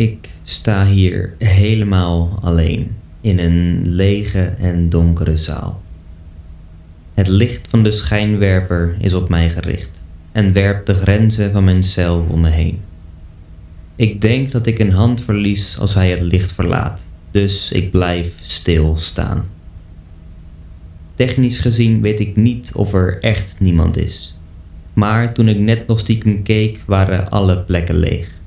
Ik 0.00 0.28
sta 0.42 0.86
hier 0.86 1.34
helemaal 1.38 2.38
alleen 2.42 2.96
in 3.20 3.38
een 3.38 3.88
lege 3.88 4.44
en 4.44 4.88
donkere 4.88 5.36
zaal. 5.36 5.82
Het 7.14 7.28
licht 7.28 7.68
van 7.68 7.82
de 7.82 7.90
schijnwerper 7.90 8.96
is 8.98 9.14
op 9.14 9.28
mij 9.28 9.50
gericht 9.50 10.06
en 10.32 10.52
werpt 10.52 10.86
de 10.86 10.94
grenzen 10.94 11.52
van 11.52 11.64
mijn 11.64 11.82
cel 11.82 12.26
om 12.28 12.40
me 12.40 12.48
heen. 12.48 12.80
Ik 13.96 14.20
denk 14.20 14.50
dat 14.50 14.66
ik 14.66 14.78
een 14.78 14.92
hand 14.92 15.20
verlies 15.20 15.78
als 15.78 15.94
hij 15.94 16.10
het 16.10 16.20
licht 16.20 16.52
verlaat, 16.52 17.06
dus 17.30 17.72
ik 17.72 17.90
blijf 17.90 18.32
stil 18.40 18.96
staan. 18.96 19.48
Technisch 21.14 21.58
gezien 21.58 22.00
weet 22.00 22.20
ik 22.20 22.36
niet 22.36 22.72
of 22.74 22.94
er 22.94 23.22
echt 23.22 23.56
niemand 23.58 23.96
is. 23.96 24.38
Maar 24.92 25.34
toen 25.34 25.48
ik 25.48 25.58
net 25.58 25.86
nog 25.86 25.98
stiekem 25.98 26.42
keek, 26.42 26.82
waren 26.86 27.30
alle 27.30 27.58
plekken 27.58 27.98
leeg. 27.98 28.38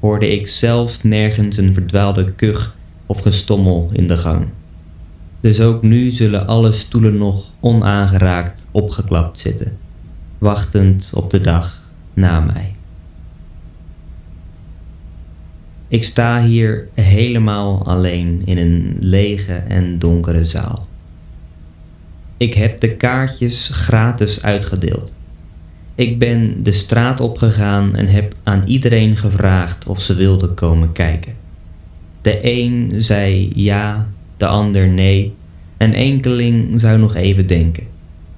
Hoorde 0.00 0.28
ik 0.32 0.46
zelfs 0.46 1.02
nergens 1.02 1.56
een 1.56 1.74
verdwaalde 1.74 2.32
kuch 2.32 2.76
of 3.06 3.20
gestommel 3.20 3.88
in 3.92 4.06
de 4.06 4.16
gang. 4.16 4.48
Dus 5.40 5.60
ook 5.60 5.82
nu 5.82 6.10
zullen 6.10 6.46
alle 6.46 6.72
stoelen 6.72 7.16
nog 7.16 7.52
onaangeraakt 7.60 8.66
opgeklapt 8.70 9.38
zitten, 9.38 9.78
wachtend 10.38 11.12
op 11.14 11.30
de 11.30 11.40
dag 11.40 11.82
na 12.14 12.40
mij. 12.40 12.74
Ik 15.88 16.04
sta 16.04 16.42
hier 16.42 16.88
helemaal 16.94 17.86
alleen 17.86 18.42
in 18.44 18.58
een 18.58 18.96
lege 19.00 19.54
en 19.54 19.98
donkere 19.98 20.44
zaal. 20.44 20.86
Ik 22.36 22.54
heb 22.54 22.80
de 22.80 22.96
kaartjes 22.96 23.68
gratis 23.72 24.42
uitgedeeld. 24.42 25.14
Ik 25.98 26.18
ben 26.18 26.62
de 26.62 26.72
straat 26.72 27.20
opgegaan 27.20 27.94
en 27.96 28.06
heb 28.06 28.34
aan 28.42 28.62
iedereen 28.66 29.16
gevraagd 29.16 29.86
of 29.86 30.02
ze 30.02 30.14
wilden 30.14 30.54
komen 30.54 30.92
kijken. 30.92 31.34
De 32.22 32.38
een 32.42 32.92
zei 32.96 33.50
ja, 33.54 34.08
de 34.36 34.46
ander 34.46 34.88
nee, 34.88 35.34
en 35.76 35.92
enkeling 35.92 36.80
zou 36.80 36.98
nog 36.98 37.14
even 37.14 37.46
denken. 37.46 37.86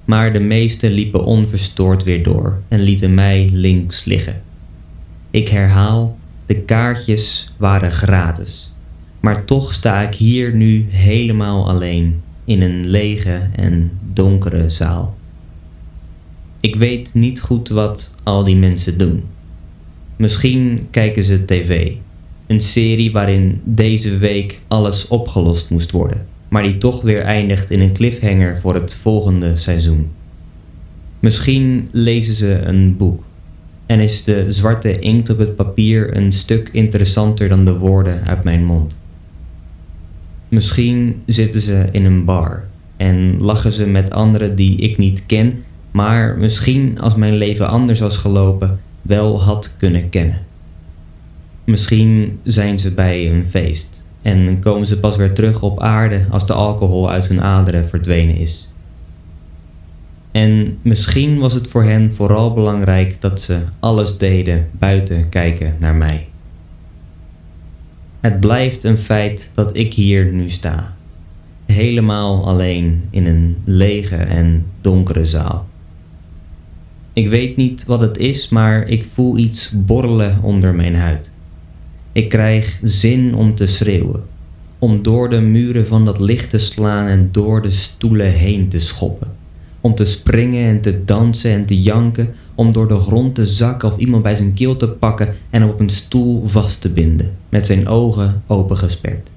Maar 0.05 0.33
de 0.33 0.39
meesten 0.39 0.91
liepen 0.91 1.25
onverstoord 1.25 2.03
weer 2.03 2.23
door 2.23 2.61
en 2.67 2.79
lieten 2.79 3.13
mij 3.13 3.49
links 3.53 4.05
liggen. 4.05 4.41
Ik 5.31 5.49
herhaal, 5.49 6.17
de 6.45 6.55
kaartjes 6.55 7.53
waren 7.57 7.91
gratis. 7.91 8.73
Maar 9.19 9.45
toch 9.45 9.73
sta 9.73 10.01
ik 10.01 10.15
hier 10.15 10.55
nu 10.55 10.85
helemaal 10.89 11.69
alleen 11.69 12.21
in 12.45 12.61
een 12.61 12.87
lege 12.89 13.49
en 13.55 13.91
donkere 14.13 14.69
zaal. 14.69 15.19
Ik 16.61 16.75
weet 16.75 17.13
niet 17.13 17.41
goed 17.41 17.69
wat 17.69 18.15
al 18.23 18.43
die 18.43 18.55
mensen 18.55 18.97
doen. 18.97 19.23
Misschien 20.15 20.87
kijken 20.91 21.23
ze 21.23 21.45
tv, 21.45 21.91
een 22.47 22.61
serie 22.61 23.11
waarin 23.11 23.61
deze 23.63 24.17
week 24.17 24.59
alles 24.67 25.07
opgelost 25.07 25.69
moest 25.69 25.91
worden, 25.91 26.25
maar 26.49 26.63
die 26.63 26.77
toch 26.77 27.01
weer 27.01 27.21
eindigt 27.21 27.71
in 27.71 27.79
een 27.79 27.93
cliffhanger 27.93 28.59
voor 28.61 28.73
het 28.73 28.95
volgende 29.01 29.55
seizoen. 29.55 30.09
Misschien 31.19 31.87
lezen 31.91 32.33
ze 32.33 32.51
een 32.51 32.97
boek 32.97 33.23
en 33.85 33.99
is 33.99 34.23
de 34.23 34.51
zwarte 34.51 34.99
inkt 34.99 35.29
op 35.29 35.37
het 35.37 35.55
papier 35.55 36.17
een 36.17 36.31
stuk 36.31 36.69
interessanter 36.71 37.49
dan 37.49 37.65
de 37.65 37.77
woorden 37.77 38.25
uit 38.27 38.43
mijn 38.43 38.65
mond. 38.65 38.97
Misschien 40.47 41.21
zitten 41.25 41.61
ze 41.61 41.89
in 41.91 42.05
een 42.05 42.25
bar 42.25 42.67
en 42.97 43.37
lachen 43.39 43.71
ze 43.71 43.87
met 43.87 44.11
anderen 44.11 44.55
die 44.55 44.77
ik 44.77 44.97
niet 44.97 45.25
ken, 45.25 45.63
maar 45.91 46.37
misschien 46.37 46.99
als 46.99 47.15
mijn 47.15 47.33
leven 47.33 47.67
anders 47.67 47.99
was 47.99 48.17
gelopen, 48.17 48.79
wel 49.01 49.41
had 49.41 49.75
kunnen 49.77 50.09
kennen. 50.09 50.45
Misschien 51.63 52.39
zijn 52.43 52.79
ze 52.79 52.93
bij 52.93 53.31
een 53.31 53.45
feest 53.49 54.03
en 54.21 54.59
komen 54.59 54.87
ze 54.87 54.99
pas 54.99 55.15
weer 55.15 55.33
terug 55.33 55.61
op 55.61 55.79
aarde 55.79 56.25
als 56.29 56.45
de 56.45 56.53
alcohol 56.53 57.09
uit 57.09 57.27
hun 57.27 57.41
aderen 57.41 57.89
verdwenen 57.89 58.35
is. 58.35 58.69
En 60.31 60.77
misschien 60.81 61.39
was 61.39 61.53
het 61.53 61.67
voor 61.67 61.83
hen 61.83 62.13
vooral 62.13 62.53
belangrijk 62.53 63.21
dat 63.21 63.41
ze 63.41 63.59
alles 63.79 64.17
deden 64.17 64.69
buiten 64.71 65.29
kijken 65.29 65.75
naar 65.79 65.95
mij. 65.95 66.27
Het 68.19 68.39
blijft 68.39 68.83
een 68.83 68.97
feit 68.97 69.51
dat 69.53 69.77
ik 69.77 69.93
hier 69.93 70.25
nu 70.25 70.49
sta, 70.49 70.95
helemaal 71.65 72.45
alleen 72.47 73.07
in 73.09 73.25
een 73.25 73.57
lege 73.63 74.15
en 74.15 74.65
donkere 74.81 75.25
zaal. 75.25 75.67
Ik 77.13 77.29
weet 77.29 77.55
niet 77.55 77.85
wat 77.85 78.01
het 78.01 78.17
is, 78.17 78.49
maar 78.49 78.87
ik 78.87 79.05
voel 79.13 79.37
iets 79.37 79.71
borrelen 79.75 80.39
onder 80.41 80.75
mijn 80.75 80.95
huid. 80.95 81.31
Ik 82.11 82.29
krijg 82.29 82.79
zin 82.81 83.35
om 83.35 83.55
te 83.55 83.65
schreeuwen, 83.65 84.23
om 84.79 85.01
door 85.01 85.29
de 85.29 85.39
muren 85.39 85.87
van 85.87 86.05
dat 86.05 86.19
licht 86.19 86.49
te 86.49 86.57
slaan 86.57 87.07
en 87.07 87.29
door 87.31 87.61
de 87.61 87.69
stoelen 87.69 88.31
heen 88.31 88.69
te 88.69 88.79
schoppen. 88.79 89.27
Om 89.81 89.95
te 89.95 90.05
springen 90.05 90.65
en 90.65 90.81
te 90.81 91.05
dansen 91.05 91.51
en 91.51 91.65
te 91.65 91.81
janken, 91.81 92.33
om 92.55 92.71
door 92.71 92.87
de 92.87 92.99
grond 92.99 93.35
te 93.35 93.45
zakken 93.45 93.89
of 93.89 93.97
iemand 93.97 94.23
bij 94.23 94.35
zijn 94.35 94.53
keel 94.53 94.75
te 94.75 94.89
pakken 94.89 95.35
en 95.49 95.63
op 95.63 95.79
een 95.79 95.89
stoel 95.89 96.47
vast 96.47 96.81
te 96.81 96.89
binden, 96.89 97.35
met 97.49 97.65
zijn 97.65 97.87
ogen 97.87 98.43
opengesperd. 98.47 99.29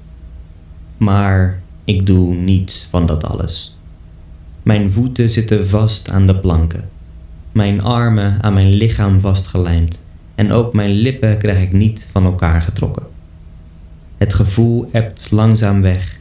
Maar 0.97 1.63
ik 1.85 2.07
doe 2.07 2.35
niets 2.35 2.87
van 2.91 3.07
dat 3.07 3.25
alles. 3.25 3.77
Mijn 4.63 4.91
voeten 4.91 5.31
zitten 5.31 5.69
vast 5.69 6.11
aan 6.11 6.27
de 6.27 6.37
planken, 6.37 6.89
mijn 7.55 7.83
armen 7.83 8.43
aan 8.43 8.53
mijn 8.53 8.73
lichaam 8.73 9.21
vastgelijmd 9.21 10.07
en 10.35 10.53
ook 10.53 10.73
mijn 10.73 10.91
lippen 10.91 11.39
krijg 11.39 11.63
ik 11.63 11.73
niet 11.73 12.09
van 12.13 12.25
elkaar 12.25 12.63
getrokken. 12.63 13.07
Het 14.17 14.35
gevoel 14.35 14.89
ebt 14.93 15.31
langzaam 15.31 15.81
weg 15.81 16.19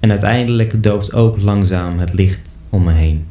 en 0.00 0.10
uiteindelijk 0.10 0.82
dooft 0.82 1.14
ook 1.14 1.40
langzaam 1.40 1.98
het 1.98 2.12
licht 2.12 2.56
om 2.68 2.82
me 2.82 2.92
heen. 2.92 3.26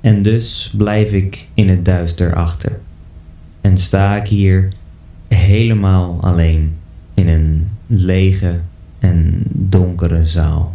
En 0.00 0.22
dus 0.22 0.74
blijf 0.76 1.12
ik 1.12 1.48
in 1.54 1.68
het 1.68 1.84
duister 1.84 2.34
achter 2.34 2.78
en 3.60 3.78
sta 3.78 4.16
ik 4.16 4.26
hier 4.26 4.68
helemaal 5.28 6.18
alleen 6.20 6.76
in 7.14 7.28
een 7.28 7.70
lege 7.86 8.60
en 8.98 9.42
donkere 9.52 10.24
zaal. 10.24 10.74